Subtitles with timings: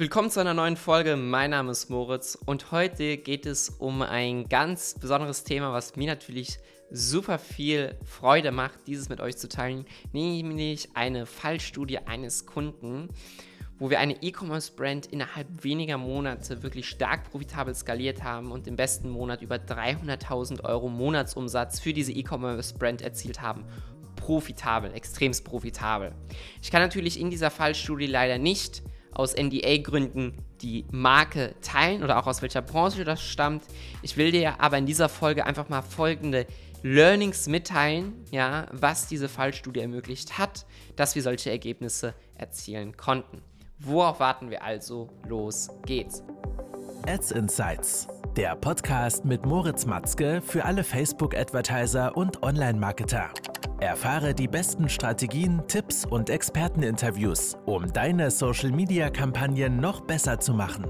[0.00, 1.16] Willkommen zu einer neuen Folge.
[1.16, 6.06] Mein Name ist Moritz und heute geht es um ein ganz besonderes Thema, was mir
[6.06, 13.08] natürlich super viel Freude macht, dieses mit euch zu teilen, nämlich eine Fallstudie eines Kunden,
[13.80, 19.10] wo wir eine E-Commerce-Brand innerhalb weniger Monate wirklich stark profitabel skaliert haben und im besten
[19.10, 23.64] Monat über 300.000 Euro Monatsumsatz für diese E-Commerce-Brand erzielt haben
[24.14, 26.12] profitabel, extremst profitabel.
[26.62, 32.26] Ich kann natürlich in dieser Fallstudie leider nicht aus NDA-Gründen die Marke teilen oder auch
[32.26, 33.64] aus welcher Branche das stammt.
[34.02, 36.46] Ich will dir aber in dieser Folge einfach mal folgende
[36.82, 40.66] Learnings mitteilen, ja, was diese Fallstudie ermöglicht hat,
[40.96, 43.42] dass wir solche Ergebnisse erzielen konnten.
[43.80, 45.08] Worauf warten wir also?
[45.26, 46.22] Los geht's.
[47.06, 53.30] Ads Insights, der Podcast mit Moritz Matzke für alle Facebook-Advertiser und Online-Marketer.
[53.80, 60.86] Erfahre die besten Strategien, Tipps und Experteninterviews, um deine Social-Media-Kampagnen noch besser zu machen.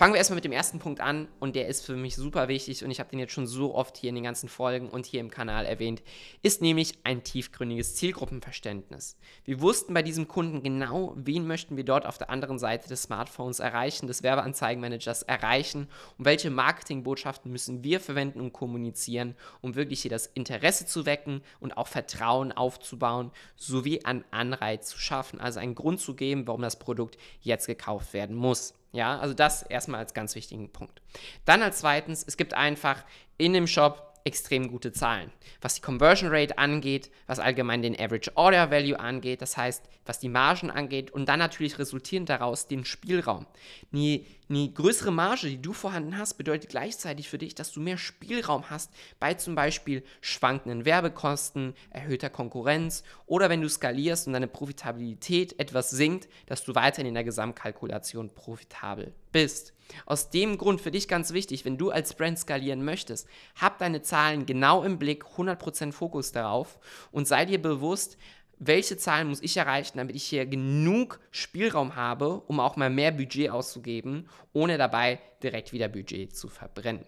[0.00, 2.82] Fangen wir erstmal mit dem ersten Punkt an und der ist für mich super wichtig
[2.82, 5.20] und ich habe den jetzt schon so oft hier in den ganzen Folgen und hier
[5.20, 6.02] im Kanal erwähnt,
[6.40, 9.18] ist nämlich ein tiefgründiges Zielgruppenverständnis.
[9.44, 13.02] Wir wussten bei diesem Kunden genau, wen möchten wir dort auf der anderen Seite des
[13.02, 20.00] Smartphones erreichen, des Werbeanzeigenmanagers erreichen und welche Marketingbotschaften müssen wir verwenden und kommunizieren, um wirklich
[20.00, 25.60] hier das Interesse zu wecken und auch Vertrauen aufzubauen, sowie einen Anreiz zu schaffen, also
[25.60, 28.79] einen Grund zu geben, warum das Produkt jetzt gekauft werden muss.
[28.92, 31.00] Ja, also das erstmal als ganz wichtigen Punkt.
[31.44, 33.04] Dann als zweitens, es gibt einfach
[33.38, 35.30] in dem Shop extrem gute Zahlen.
[35.60, 40.18] Was die Conversion Rate angeht, was allgemein den Average Order Value angeht, das heißt, was
[40.18, 43.46] die Margen angeht und dann natürlich resultierend daraus den Spielraum.
[43.92, 47.98] Die, die größere Marge, die du vorhanden hast, bedeutet gleichzeitig für dich, dass du mehr
[47.98, 54.48] Spielraum hast bei zum Beispiel schwankenden Werbekosten, erhöhter Konkurrenz oder wenn du skalierst und deine
[54.48, 59.74] Profitabilität etwas sinkt, dass du weiterhin in der Gesamtkalkulation profitabel bist.
[60.06, 63.26] Aus dem Grund für dich ganz wichtig, wenn du als Brand skalieren möchtest,
[63.60, 66.78] hab deine Zahlen genau im Blick, 100% Fokus darauf
[67.12, 68.16] und sei dir bewusst,
[68.58, 73.10] welche Zahlen muss ich erreichen, damit ich hier genug Spielraum habe, um auch mal mehr
[73.10, 77.06] Budget auszugeben, ohne dabei direkt wieder Budget zu verbrennen.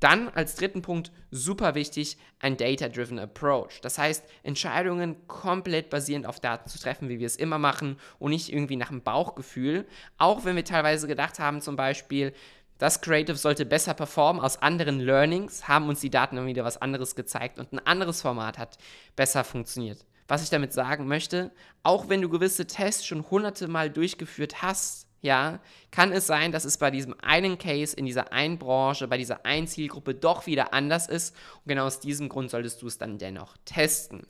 [0.00, 3.80] Dann als dritten Punkt super wichtig, ein Data-Driven Approach.
[3.80, 8.30] Das heißt, Entscheidungen komplett basierend auf Daten zu treffen, wie wir es immer machen und
[8.30, 9.86] nicht irgendwie nach dem Bauchgefühl.
[10.18, 12.34] Auch wenn wir teilweise gedacht haben, zum Beispiel,
[12.78, 16.80] das Creative sollte besser performen aus anderen Learnings, haben uns die Daten dann wieder was
[16.80, 18.76] anderes gezeigt und ein anderes Format hat
[19.16, 20.04] besser funktioniert.
[20.28, 21.52] Was ich damit sagen möchte,
[21.82, 25.60] auch wenn du gewisse Tests schon hunderte Mal durchgeführt hast, ja,
[25.90, 29.44] kann es sein, dass es bei diesem einen Case in dieser einen Branche, bei dieser
[29.44, 31.36] einen Zielgruppe doch wieder anders ist.
[31.56, 34.26] Und genau aus diesem Grund solltest du es dann dennoch testen.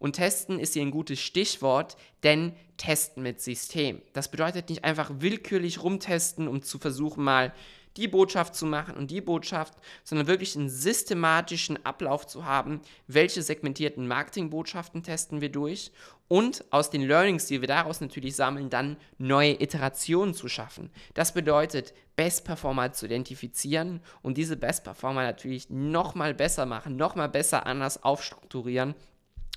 [0.00, 4.00] Und testen ist hier ein gutes Stichwort, denn testen mit System.
[4.14, 7.52] Das bedeutet nicht einfach willkürlich rumtesten, um zu versuchen, mal
[7.96, 9.74] die Botschaft zu machen und die Botschaft,
[10.04, 15.92] sondern wirklich einen systematischen Ablauf zu haben, welche segmentierten Marketingbotschaften testen wir durch
[16.28, 20.90] und aus den Learnings, die wir daraus natürlich sammeln, dann neue Iterationen zu schaffen.
[21.14, 27.28] Das bedeutet, Best Performer zu identifizieren und diese Best Performer natürlich nochmal besser machen, nochmal
[27.28, 28.94] besser anders aufstrukturieren,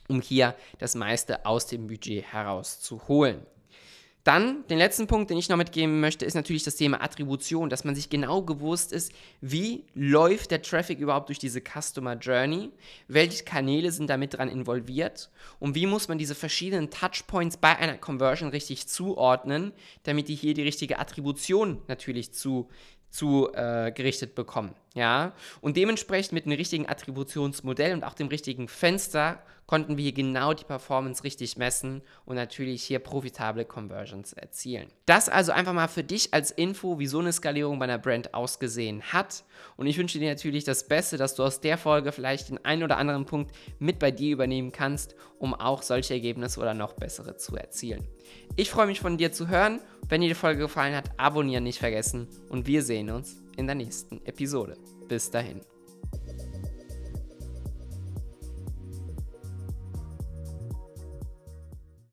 [0.08, 3.46] um hier das meiste aus dem Budget herauszuholen.
[4.24, 7.84] Dann, den letzten Punkt, den ich noch mitgeben möchte, ist natürlich das Thema Attribution, dass
[7.84, 9.12] man sich genau gewusst ist,
[9.42, 12.72] wie läuft der Traffic überhaupt durch diese Customer Journey,
[13.10, 15.30] welche Kanäle sind damit dran involviert
[15.60, 19.74] und wie muss man diese verschiedenen Touchpoints bei einer Conversion richtig zuordnen,
[20.04, 22.70] damit die hier die richtige Attribution natürlich zu
[23.14, 23.94] zu äh,
[24.36, 24.74] bekommen.
[24.96, 25.34] Ja?
[25.62, 30.54] Und dementsprechend mit einem richtigen Attributionsmodell und auch dem richtigen Fenster konnten wir hier genau
[30.54, 34.90] die Performance richtig messen und natürlich hier profitable Conversions erzielen.
[35.06, 38.34] Das also einfach mal für dich als Info, wie so eine Skalierung bei einer Brand
[38.34, 39.44] ausgesehen hat.
[39.78, 42.84] Und ich wünsche dir natürlich das Beste, dass du aus der Folge vielleicht den einen
[42.84, 47.38] oder anderen Punkt mit bei dir übernehmen kannst, um auch solche Ergebnisse oder noch bessere
[47.38, 48.08] zu erzielen.
[48.56, 49.80] Ich freue mich von dir zu hören.
[50.10, 53.76] Wenn dir die Folge gefallen hat, abonnieren nicht vergessen und wir sehen uns in der
[53.76, 54.78] nächsten Episode.
[55.08, 55.62] Bis dahin.